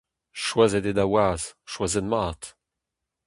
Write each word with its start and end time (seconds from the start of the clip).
Choazet 0.43 0.85
eo 0.89 0.95
da 0.97 1.05
waz, 1.13 1.41
choazet 1.71 2.07
mat. 2.11 2.41